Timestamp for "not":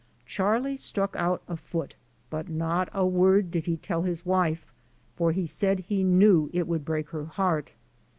2.49-2.89